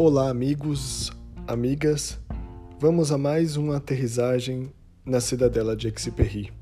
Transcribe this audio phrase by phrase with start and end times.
[0.00, 1.10] Olá, amigos,
[1.44, 2.20] amigas.
[2.78, 4.72] Vamos a mais uma aterrissagem
[5.04, 6.52] na cidadela de Exupery.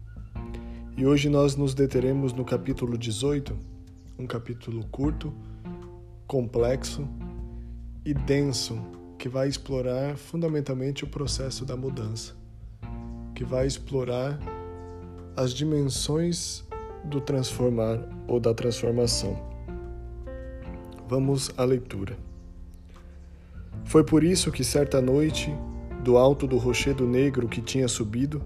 [0.96, 3.54] E hoje nós nos deteremos no capítulo 18,
[4.18, 5.34] um capítulo curto,
[6.26, 7.06] complexo
[8.06, 8.80] e denso,
[9.18, 12.34] que vai explorar fundamentalmente o processo da mudança,
[13.34, 14.40] que vai explorar
[15.36, 16.64] as dimensões
[17.04, 19.38] do transformar ou da transformação.
[21.06, 22.16] Vamos à leitura.
[23.86, 25.54] Foi por isso que certa noite,
[26.02, 28.42] do alto do rochedo negro que tinha subido,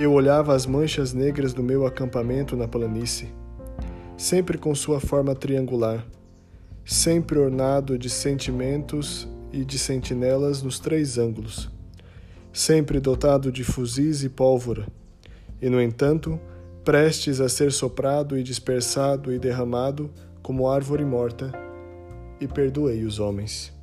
[0.00, 3.28] eu olhava as manchas negras do meu acampamento na planície,
[4.16, 6.06] sempre com sua forma triangular,
[6.86, 11.70] sempre ornado de sentimentos e de sentinelas nos três ângulos,
[12.50, 14.86] sempre dotado de fuzis e pólvora,
[15.60, 16.40] e, no entanto,
[16.82, 20.10] prestes a ser soprado e dispersado e derramado
[20.42, 21.52] como árvore morta,
[22.40, 23.75] e perdoei os homens.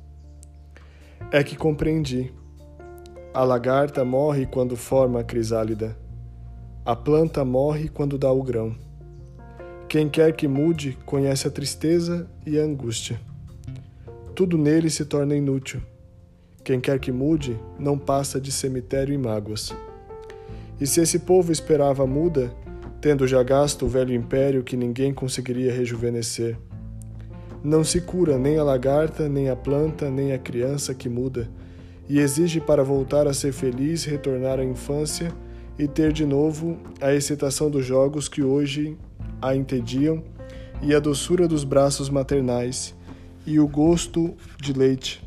[1.30, 2.32] É que compreendi.
[3.32, 5.96] A lagarta morre quando forma a crisálida.
[6.84, 8.76] A planta morre quando dá o grão.
[9.88, 13.20] Quem quer que mude conhece a tristeza e a angústia.
[14.34, 15.80] Tudo nele se torna inútil.
[16.62, 19.74] Quem quer que mude não passa de cemitério e mágoas.
[20.80, 22.52] E se esse povo esperava muda,
[23.00, 26.56] tendo já gasto o velho império que ninguém conseguiria rejuvenescer,
[27.64, 31.48] não se cura nem a lagarta, nem a planta, nem a criança que muda,
[32.06, 35.32] e exige para voltar a ser feliz retornar à infância
[35.78, 38.98] e ter de novo a excitação dos jogos que hoje
[39.40, 40.22] a entediam,
[40.82, 42.94] e a doçura dos braços maternais,
[43.46, 45.24] e o gosto de leite.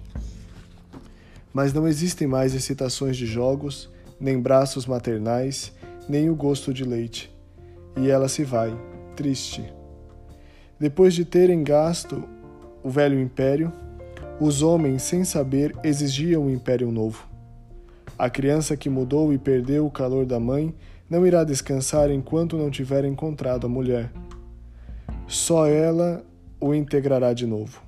[1.51, 5.73] Mas não existem mais excitações de jogos, nem braços maternais,
[6.07, 7.35] nem o gosto de leite.
[7.95, 8.77] E ela se vai,
[9.15, 9.73] triste.
[10.79, 12.23] Depois de terem gasto
[12.83, 13.73] o velho império,
[14.39, 17.27] os homens, sem saber, exigiam um império novo.
[18.17, 20.73] A criança que mudou e perdeu o calor da mãe
[21.09, 24.11] não irá descansar enquanto não tiver encontrado a mulher.
[25.27, 26.23] Só ela
[26.59, 27.81] o integrará de novo.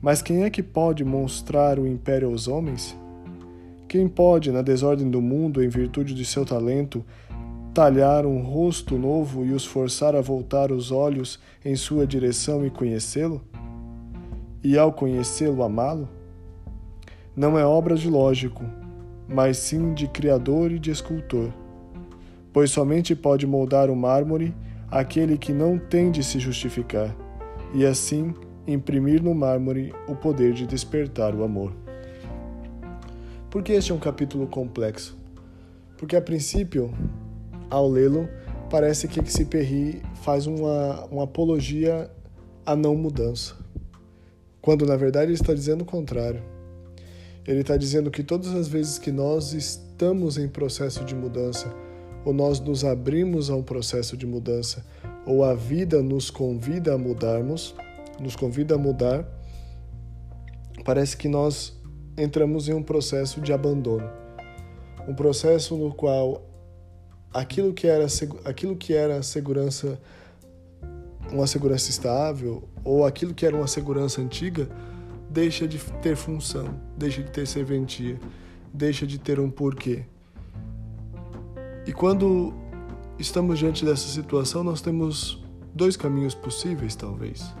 [0.00, 2.96] Mas quem é que pode mostrar o império aos homens?
[3.88, 7.04] Quem pode, na desordem do mundo, em virtude de seu talento,
[7.74, 12.70] talhar um rosto novo e os forçar a voltar os olhos em sua direção e
[12.70, 13.42] conhecê-lo?
[14.62, 16.08] E ao conhecê-lo, amá-lo?
[17.36, 18.64] Não é obra de lógico,
[19.28, 21.52] mas sim de criador e de escultor,
[22.52, 24.54] pois somente pode moldar o mármore
[24.90, 27.14] aquele que não tem de se justificar,
[27.74, 28.34] e assim
[28.66, 31.72] imprimir no mármore o poder de despertar o amor.
[33.50, 35.16] Por que este é um capítulo complexo?
[35.96, 36.92] Porque a princípio
[37.70, 38.28] ao lê-lo,
[38.70, 42.10] parece que Exupery faz uma, uma apologia
[42.64, 43.54] à não mudança,
[44.60, 46.42] quando na verdade ele está dizendo o contrário.
[47.46, 51.74] Ele está dizendo que todas as vezes que nós estamos em processo de mudança,
[52.24, 54.84] ou nós nos abrimos a um processo de mudança,
[55.24, 57.74] ou a vida nos convida a mudarmos,
[58.20, 59.26] nos convida a mudar,
[60.84, 61.78] parece que nós
[62.18, 64.10] entramos em um processo de abandono.
[65.08, 66.47] Um processo no qual
[67.32, 68.06] aquilo que era
[68.44, 70.00] aquilo que era segurança
[71.30, 74.68] uma segurança estável ou aquilo que era uma segurança antiga
[75.30, 78.18] deixa de ter função, deixa de ter serventia,
[78.72, 80.04] deixa de ter um porquê.
[81.86, 82.54] E quando
[83.18, 85.42] estamos diante dessa situação, nós temos
[85.74, 87.54] dois caminhos possíveis, talvez.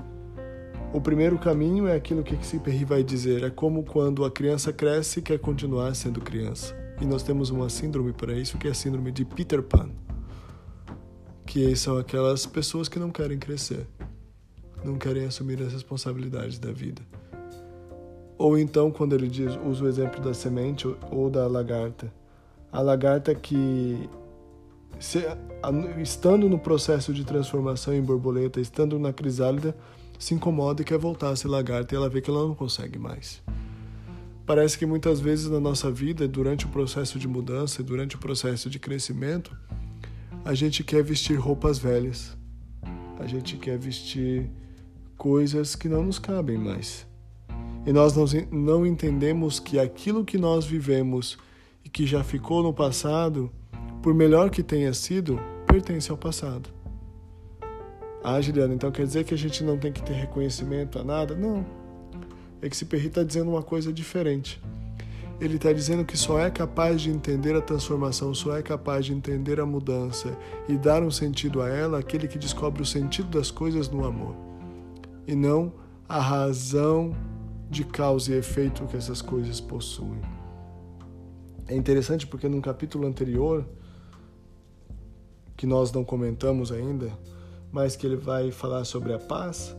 [0.92, 5.18] O primeiro caminho é aquilo que Xiperri vai dizer, é como quando a criança cresce
[5.18, 6.74] e quer continuar sendo criança.
[7.00, 9.90] E nós temos uma síndrome para isso, que é a síndrome de Peter Pan.
[11.46, 13.86] Que são aquelas pessoas que não querem crescer,
[14.84, 17.02] não querem assumir as responsabilidades da vida.
[18.36, 22.12] Ou então, quando ele diz, usa o exemplo da semente ou da lagarta.
[22.70, 24.08] A lagarta que,
[25.00, 25.24] se,
[26.00, 29.74] estando no processo de transformação em borboleta, estando na crisálida,
[30.18, 32.98] se incomoda e quer voltar a ser lagarta e ela vê que ela não consegue
[32.98, 33.42] mais.
[34.48, 38.70] Parece que muitas vezes na nossa vida, durante o processo de mudança, durante o processo
[38.70, 39.54] de crescimento,
[40.42, 42.34] a gente quer vestir roupas velhas.
[43.20, 44.50] A gente quer vestir
[45.18, 47.06] coisas que não nos cabem mais.
[47.84, 48.14] E nós
[48.50, 51.36] não entendemos que aquilo que nós vivemos
[51.84, 53.52] e que já ficou no passado,
[54.02, 56.70] por melhor que tenha sido, pertence ao passado.
[58.24, 61.36] Ah, Juliana, então quer dizer que a gente não tem que ter reconhecimento a nada?
[61.36, 61.76] Não
[62.60, 64.60] é que Perry está dizendo uma coisa diferente.
[65.40, 69.12] Ele está dizendo que só é capaz de entender a transformação, só é capaz de
[69.12, 70.36] entender a mudança
[70.68, 74.34] e dar um sentido a ela aquele que descobre o sentido das coisas no amor,
[75.28, 75.72] e não
[76.08, 77.14] a razão
[77.70, 80.20] de causa e efeito que essas coisas possuem.
[81.68, 83.64] É interessante porque num capítulo anterior,
[85.56, 87.12] que nós não comentamos ainda,
[87.70, 89.76] mas que ele vai falar sobre a paz,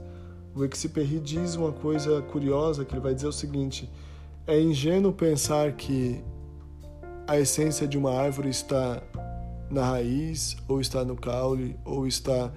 [0.59, 3.89] o Exupéry diz uma coisa curiosa, que ele vai dizer o seguinte:
[4.45, 6.21] é ingênuo pensar que
[7.25, 9.01] a essência de uma árvore está
[9.69, 12.51] na raiz, ou está no caule, ou está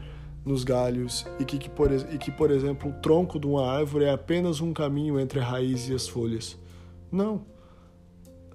[0.45, 4.07] nos galhos, e que, que, por, e que, por exemplo, o tronco de uma árvore
[4.07, 6.59] é apenas um caminho entre a raiz e as folhas.
[7.11, 7.43] Não.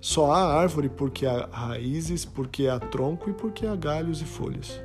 [0.02, 4.82] Só há árvore porque há raízes, porque há tronco e porque há galhos e folhas.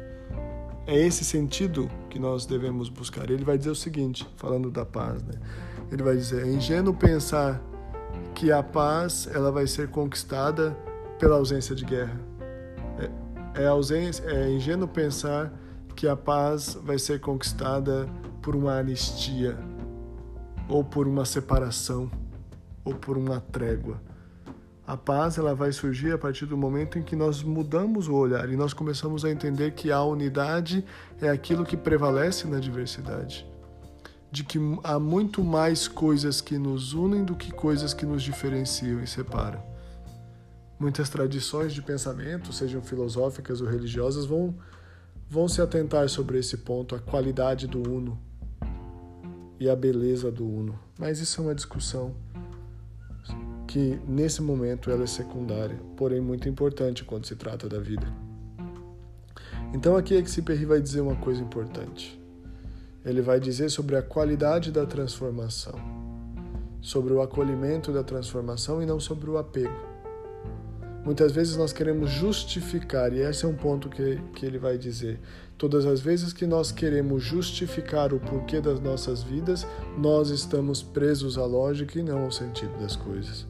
[0.86, 3.30] É esse sentido que nós devemos buscar.
[3.30, 5.34] Ele vai dizer o seguinte, falando da paz, né?
[5.90, 7.62] Ele vai dizer: é ingênuo pensar
[8.34, 10.76] que a paz ela vai ser conquistada
[11.18, 12.20] pela ausência de guerra.
[12.98, 15.52] É, é, ausência, é ingênuo pensar
[15.94, 18.08] que a paz vai ser conquistada
[18.40, 19.56] por uma anistia,
[20.68, 22.10] ou por uma separação,
[22.84, 24.00] ou por uma trégua.
[24.92, 28.46] A paz ela vai surgir a partir do momento em que nós mudamos o olhar
[28.50, 30.84] e nós começamos a entender que a unidade
[31.18, 33.50] é aquilo que prevalece na diversidade.
[34.30, 39.02] De que há muito mais coisas que nos unem do que coisas que nos diferenciam
[39.02, 39.62] e separam.
[40.78, 44.54] Muitas tradições de pensamento, sejam filosóficas ou religiosas, vão,
[45.26, 48.20] vão se atentar sobre esse ponto, a qualidade do uno
[49.58, 50.78] e a beleza do uno.
[50.98, 52.14] Mas isso é uma discussão
[53.72, 58.06] que nesse momento ela é secundária, porém muito importante quando se trata da vida.
[59.72, 62.20] Então aqui Exupéry vai dizer uma coisa importante.
[63.02, 65.72] Ele vai dizer sobre a qualidade da transformação,
[66.82, 69.90] sobre o acolhimento da transformação e não sobre o apego.
[71.02, 75.18] Muitas vezes nós queremos justificar, e esse é um ponto que, que ele vai dizer.
[75.56, 79.66] Todas as vezes que nós queremos justificar o porquê das nossas vidas,
[79.96, 83.46] nós estamos presos à lógica e não ao sentido das coisas.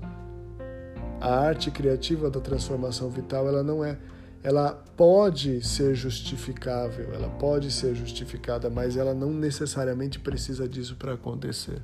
[1.23, 3.97] A arte criativa da transformação vital, ela não é,
[4.43, 11.13] ela pode ser justificável, ela pode ser justificada, mas ela não necessariamente precisa disso para
[11.13, 11.81] acontecer.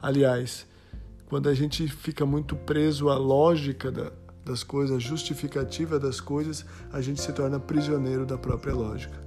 [0.00, 0.66] Aliás,
[1.26, 4.10] quando a gente fica muito preso à lógica da,
[4.42, 9.20] das coisas, a justificativa das coisas, a gente se torna prisioneiro da própria lógica.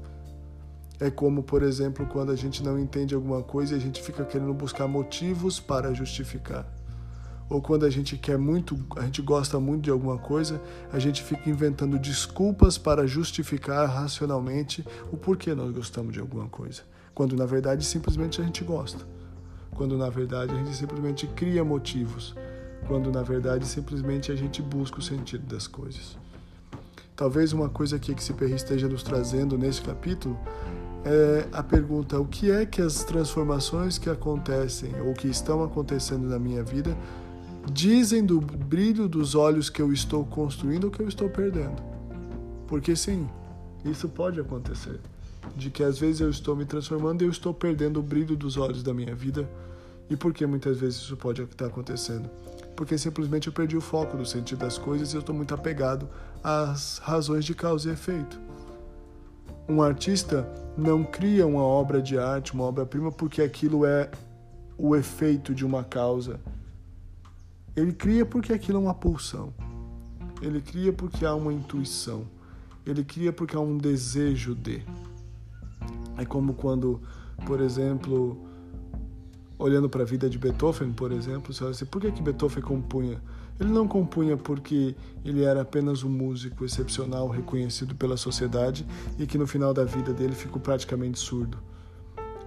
[1.00, 4.26] É como, por exemplo, quando a gente não entende alguma coisa e a gente fica
[4.26, 6.66] querendo buscar motivos para justificar
[7.50, 10.60] ou quando a gente quer muito, a gente gosta muito de alguma coisa,
[10.92, 16.82] a gente fica inventando desculpas para justificar racionalmente o porquê nós gostamos de alguma coisa,
[17.14, 19.06] quando na verdade simplesmente a gente gosta.
[19.76, 22.34] Quando na verdade a gente simplesmente cria motivos,
[22.88, 26.18] quando na verdade simplesmente a gente busca o sentido das coisas.
[27.16, 30.38] Talvez uma coisa aqui que Ciperri esteja nos trazendo nesse capítulo
[31.06, 36.28] é a pergunta: o que é que as transformações que acontecem ou que estão acontecendo
[36.28, 36.98] na minha vida
[37.72, 41.82] dizem do brilho dos olhos que eu estou construindo ou que eu estou perdendo.
[42.68, 43.28] Porque sim,
[43.84, 45.00] isso pode acontecer.
[45.56, 48.58] De que às vezes eu estou me transformando e eu estou perdendo o brilho dos
[48.58, 49.50] olhos da minha vida.
[50.10, 52.30] E por que muitas vezes isso pode estar acontecendo?
[52.76, 56.08] Porque simplesmente eu perdi o foco do sentido das coisas e eu estou muito apegado
[56.44, 58.40] às razões de causa e efeito.
[59.68, 60.48] Um artista
[60.78, 64.12] não cria uma obra de arte, uma obra-prima, porque aquilo é
[64.78, 66.40] o efeito de uma causa
[67.76, 69.54] ele cria porque aquilo é uma pulsão.
[70.42, 72.26] Ele cria porque há uma intuição.
[72.86, 74.82] Ele cria porque há um desejo de.
[76.18, 77.02] É como quando,
[77.46, 78.38] por exemplo,
[79.60, 82.64] olhando para a vida de Beethoven, por exemplo, você olha assim, por que, que Beethoven
[82.64, 83.22] compunha?
[83.60, 88.86] Ele não compunha porque ele era apenas um músico excepcional, reconhecido pela sociedade
[89.18, 91.58] e que no final da vida dele ficou praticamente surdo.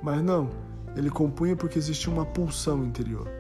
[0.03, 0.49] Mas não,
[0.97, 3.38] ele compunha porque existia uma pulsão interior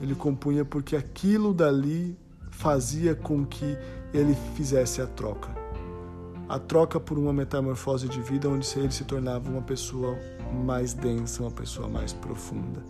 [0.00, 2.16] ele compunha porque aquilo dali
[2.50, 3.76] fazia com que
[4.12, 5.50] ele fizesse a troca.
[6.48, 10.16] A troca por uma metamorfose de vida onde ele se tornava uma pessoa
[10.64, 12.82] mais densa, uma pessoa mais profunda.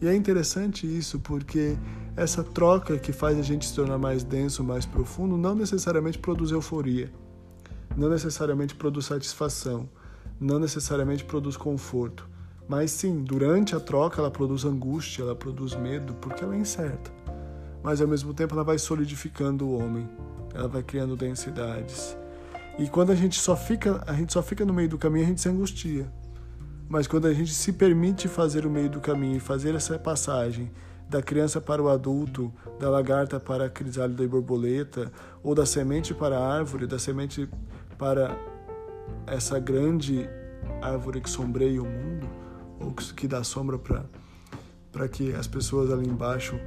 [0.00, 1.76] E é interessante isso porque
[2.16, 6.50] essa troca que faz a gente se tornar mais denso, mais profundo, não necessariamente produz
[6.50, 7.10] euforia,
[7.96, 9.88] não necessariamente produz satisfação,
[10.38, 12.28] não necessariamente produz conforto
[12.68, 17.10] mas sim, durante a troca ela produz angústia, ela produz medo, porque ela é incerta.
[17.82, 20.08] Mas ao mesmo tempo ela vai solidificando o homem,
[20.52, 22.16] ela vai criando densidades.
[22.78, 25.28] E quando a gente só fica, a gente só fica no meio do caminho, a
[25.28, 26.12] gente se angustia.
[26.88, 30.70] Mas quando a gente se permite fazer o meio do caminho e fazer essa passagem
[31.08, 35.10] da criança para o adulto, da lagarta para a crisálida e borboleta,
[35.42, 37.48] ou da semente para a árvore, da semente
[37.96, 38.36] para
[39.26, 40.28] essa grande
[40.82, 42.28] árvore que sombreia o mundo,
[42.80, 46.58] ou que dá sombra para que as pessoas ali embaixo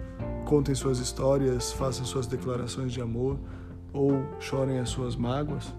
[0.45, 3.39] contem suas histórias, façam suas declarações de amor
[3.93, 5.73] ou chorem as suas mágoas.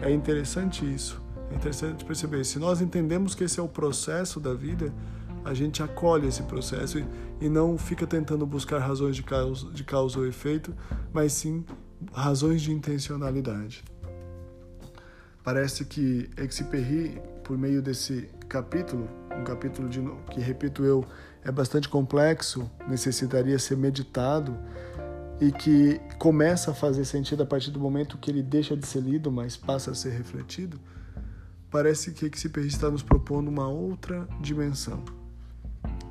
[0.00, 1.20] É interessante isso.
[1.50, 2.44] É interessante perceber.
[2.44, 4.92] Se nós entendemos que esse é o processo da vida,
[5.44, 7.06] a gente acolhe esse processo e,
[7.40, 10.74] e não fica tentando buscar razões de causa, de causa ou efeito,
[11.12, 11.64] mas sim
[12.12, 13.84] razões de intencionalidade.
[15.42, 19.08] Parece que Exupéry, por meio desse capítulo,
[19.38, 20.00] um capítulo de,
[20.30, 21.04] que, repito eu,
[21.44, 24.56] é bastante complexo, necessitaria ser meditado
[25.40, 29.00] e que começa a fazer sentido a partir do momento que ele deixa de ser
[29.00, 30.80] lido, mas passa a ser refletido,
[31.70, 35.04] parece que Exupéry está nos propondo uma outra dimensão.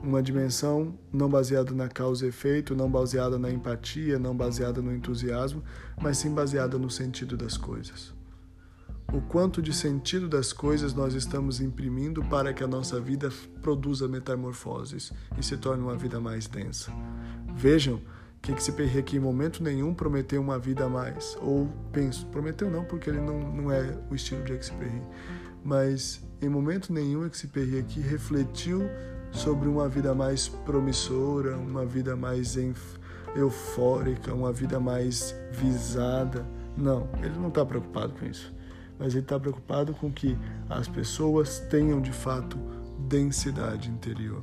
[0.02, 4.94] Uma dimensão não baseada na causa e efeito, não baseada na empatia, não baseada no
[4.94, 5.64] entusiasmo,
[6.00, 8.15] mas sim baseada no sentido das coisas
[9.14, 13.30] o quanto de sentido das coisas nós estamos imprimindo para que a nossa vida
[13.62, 16.92] produza metamorfoses e se torne uma vida mais densa.
[17.56, 18.02] Vejam
[18.42, 22.84] que Exupéry aqui em momento nenhum prometeu uma vida a mais, ou penso, prometeu não
[22.84, 25.02] porque ele não, não é o estilo de Exupéry,
[25.64, 28.84] mas em momento nenhum Exupéry aqui refletiu
[29.32, 32.56] sobre uma vida mais promissora, uma vida mais
[33.36, 36.46] eufórica, uma vida mais visada.
[36.78, 38.55] Não, ele não está preocupado com isso
[38.98, 40.38] mas ele está preocupado com que
[40.70, 42.58] as pessoas tenham de fato
[43.00, 44.42] densidade interior.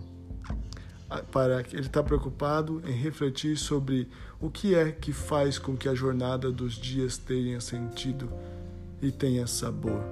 [1.30, 4.08] Para, ele está preocupado em refletir sobre
[4.40, 8.30] o que é que faz com que a jornada dos dias tenha sentido
[9.00, 10.02] e tenha sabor.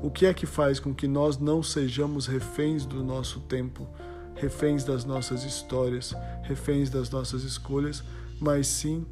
[0.00, 3.88] O que é que faz com que nós não sejamos reféns do nosso tempo,
[4.36, 6.14] reféns das nossas histórias,
[6.44, 8.04] reféns das nossas escolhas,
[8.38, 9.04] mas sim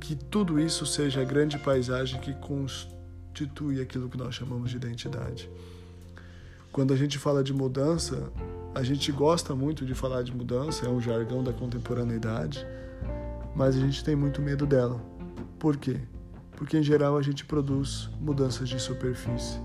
[0.00, 5.50] que tudo isso seja a grande paisagem que constitui aquilo que nós chamamos de identidade.
[6.72, 8.30] Quando a gente fala de mudança,
[8.74, 12.66] a gente gosta muito de falar de mudança, é um jargão da contemporaneidade,
[13.54, 15.00] mas a gente tem muito medo dela.
[15.58, 15.98] Por quê?
[16.52, 19.58] Porque em geral a gente produz mudanças de superfície.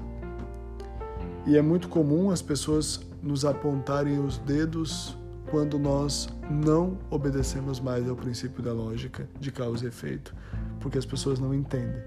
[1.45, 5.17] E é muito comum as pessoas nos apontarem os dedos
[5.51, 10.33] quando nós não obedecemos mais ao princípio da lógica de causa e efeito,
[10.79, 12.01] porque as pessoas não entendem.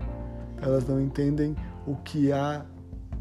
[0.62, 1.54] Elas não entendem
[1.86, 2.64] o que há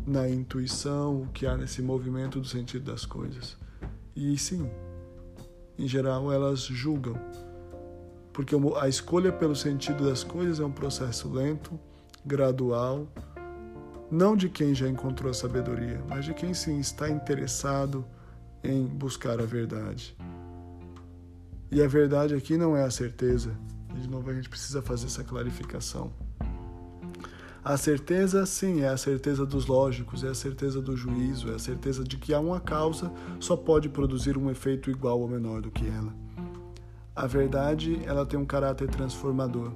[0.08, 3.58] na intuição, o que há nesse movimento do sentido das coisas.
[4.16, 4.72] E sim,
[5.78, 7.20] em geral elas julgam,
[8.32, 11.78] porque a escolha pelo sentido das coisas é um processo lento,
[12.26, 13.06] gradual,
[14.10, 18.06] não de quem já encontrou a sabedoria, mas de quem sim está interessado
[18.64, 20.16] em buscar a verdade.
[21.72, 23.58] E a verdade aqui não é a certeza.
[24.00, 26.14] De novo, a gente precisa fazer essa clarificação.
[27.64, 31.60] A certeza, sim, é a certeza dos lógicos, é a certeza do juízo, é a
[31.60, 35.72] certeza de que há uma causa só pode produzir um efeito igual ou menor do
[35.72, 36.14] que ela.
[37.16, 39.72] A verdade, ela tem um caráter transformador.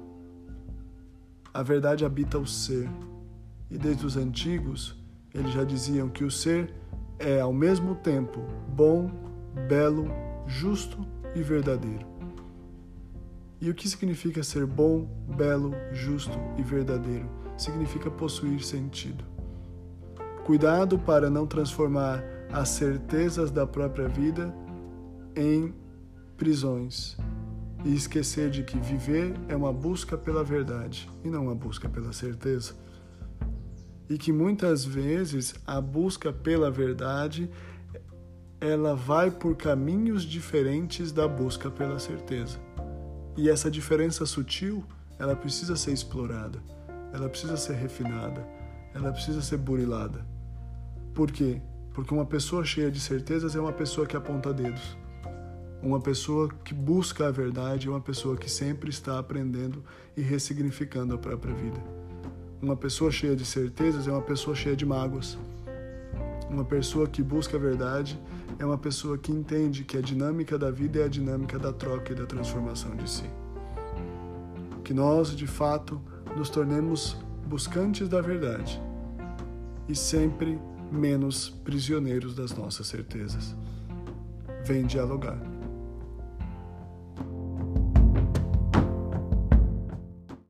[1.54, 2.90] A verdade habita o ser.
[3.70, 4.94] E desde os antigos,
[5.32, 6.74] eles já diziam que o ser
[7.18, 9.10] é ao mesmo tempo bom,
[9.68, 10.08] belo,
[10.46, 10.98] justo
[11.34, 12.06] e verdadeiro.
[13.60, 17.28] E o que significa ser bom, belo, justo e verdadeiro?
[17.56, 19.24] Significa possuir sentido.
[20.44, 22.22] Cuidado para não transformar
[22.52, 24.54] as certezas da própria vida
[25.36, 25.74] em
[26.36, 27.16] prisões
[27.84, 32.12] e esquecer de que viver é uma busca pela verdade e não uma busca pela
[32.12, 32.74] certeza
[34.08, 37.50] e que muitas vezes a busca pela verdade
[38.60, 42.58] ela vai por caminhos diferentes da busca pela certeza.
[43.36, 44.84] E essa diferença sutil,
[45.18, 46.60] ela precisa ser explorada,
[47.12, 48.44] ela precisa ser refinada,
[48.92, 50.26] ela precisa ser burilada.
[51.14, 51.60] Por quê?
[51.94, 54.96] Porque uma pessoa cheia de certezas é uma pessoa que aponta dedos.
[55.80, 59.84] Uma pessoa que busca a verdade é uma pessoa que sempre está aprendendo
[60.16, 62.07] e ressignificando a própria vida.
[62.60, 65.38] Uma pessoa cheia de certezas é uma pessoa cheia de mágoas.
[66.50, 68.18] Uma pessoa que busca a verdade
[68.58, 72.12] é uma pessoa que entende que a dinâmica da vida é a dinâmica da troca
[72.12, 73.30] e da transformação de si.
[74.82, 76.00] Que nós, de fato,
[76.36, 78.80] nos tornemos buscantes da verdade
[79.88, 80.58] e sempre
[80.90, 83.54] menos prisioneiros das nossas certezas.
[84.64, 85.57] Vem dialogar.